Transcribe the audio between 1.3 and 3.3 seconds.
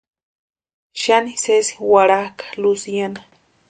sesi warhakʼa Luciana.